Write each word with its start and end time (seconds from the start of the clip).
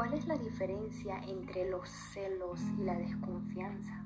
¿Cuál 0.00 0.14
es 0.14 0.26
la 0.26 0.38
diferencia 0.38 1.20
entre 1.28 1.68
los 1.68 1.86
celos 1.86 2.58
y 2.78 2.84
la 2.84 2.94
desconfianza? 2.94 4.02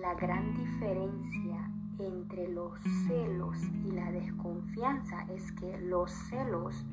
La 0.00 0.14
gran 0.14 0.54
diferencia 0.54 1.70
entre 1.98 2.48
los 2.48 2.80
celos 3.06 3.58
y 3.84 3.90
la 3.90 4.10
desconfianza 4.10 5.26
es 5.28 5.52
que 5.52 5.78
los 5.82 6.10
celos 6.10 6.86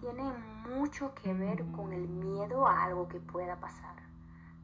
tienen 0.00 0.32
mucho 0.78 1.12
que 1.14 1.34
ver 1.34 1.62
con 1.72 1.92
el 1.92 2.08
miedo 2.08 2.66
a 2.66 2.84
algo 2.84 3.06
que 3.06 3.20
pueda 3.20 3.60
pasar. 3.60 3.96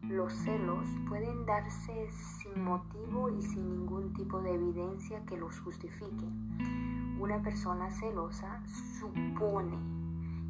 Los 0.00 0.32
celos 0.32 0.88
pueden 1.06 1.44
darse 1.44 2.10
sin 2.10 2.64
motivo 2.64 3.28
y 3.28 3.42
sin 3.42 3.68
ningún 3.68 4.14
tipo 4.14 4.40
de 4.40 4.54
evidencia 4.54 5.22
que 5.26 5.36
los 5.36 5.60
justifique. 5.60 6.24
Una 7.20 7.42
persona 7.42 7.90
celosa 7.90 8.62
supone 8.98 9.76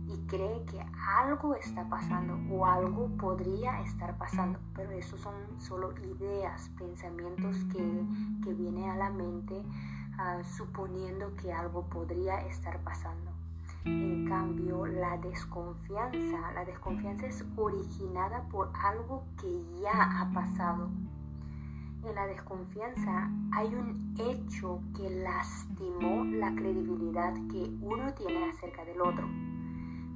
y 0.06 0.18
cree 0.26 0.64
que 0.66 0.84
algo 1.18 1.54
está 1.54 1.88
pasando 1.88 2.38
o 2.54 2.66
algo 2.66 3.08
podría 3.16 3.80
estar 3.82 4.16
pasando, 4.18 4.58
pero 4.74 4.90
eso 4.90 5.16
son 5.16 5.34
solo 5.58 5.94
ideas, 6.02 6.70
pensamientos 6.78 7.56
que, 7.72 8.04
que 8.42 8.54
vienen 8.54 8.90
a 8.90 8.96
la 8.96 9.10
mente 9.10 9.62
ah, 10.18 10.42
suponiendo 10.56 11.34
que 11.36 11.52
algo 11.52 11.86
podría 11.88 12.40
estar 12.46 12.80
pasando. 12.80 13.30
En 13.86 14.26
cambio, 14.26 14.86
la 14.86 15.18
desconfianza, 15.18 16.52
la 16.54 16.64
desconfianza 16.64 17.26
es 17.26 17.44
originada 17.56 18.42
por 18.48 18.72
algo 18.82 19.24
que 19.38 19.62
ya 19.82 20.20
ha 20.20 20.30
pasado. 20.32 20.88
En 22.02 22.14
la 22.14 22.26
desconfianza 22.26 23.30
hay 23.52 23.74
un 23.74 24.14
hecho 24.18 24.80
que 24.96 25.08
lastimó 25.10 26.24
la 26.24 26.54
credibilidad 26.54 27.34
que 27.50 27.76
uno 27.80 28.12
tiene 28.14 28.50
acerca 28.50 28.84
del 28.84 29.00
otro 29.00 29.26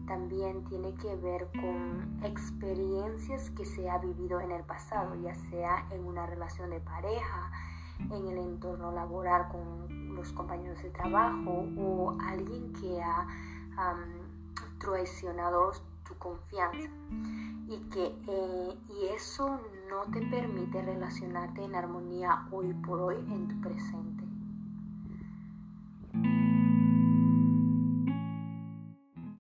también 0.08 0.64
tiene 0.64 0.94
que 0.94 1.14
ver 1.16 1.48
con 1.52 2.18
experiencias 2.24 3.50
que 3.50 3.64
se 3.64 3.88
ha 3.88 3.98
vivido 3.98 4.40
en 4.40 4.50
el 4.50 4.64
pasado, 4.64 5.14
ya 5.22 5.34
sea 5.34 5.86
en 5.90 6.04
una 6.04 6.26
relación 6.26 6.70
de 6.70 6.80
pareja, 6.80 7.52
en 8.10 8.26
el 8.26 8.38
entorno 8.38 8.90
laboral 8.90 9.48
con 9.48 10.14
los 10.14 10.32
compañeros 10.32 10.82
de 10.82 10.90
trabajo 10.90 11.66
o 11.76 12.16
alguien 12.20 12.72
que 12.72 13.00
ha 13.02 13.26
traicionado 14.78 15.72
tu 16.04 16.14
confianza 16.16 16.88
y 17.68 17.78
que 17.90 18.16
eh, 18.26 18.78
y 18.88 19.06
eso 19.14 19.60
no 19.90 20.10
te 20.12 20.24
permite 20.26 20.80
relacionarte 20.82 21.64
en 21.64 21.74
armonía 21.74 22.48
hoy 22.50 22.72
por 22.72 23.00
hoy 23.00 23.16
en 23.16 23.48
tu 23.48 23.60
presente. 23.60 24.17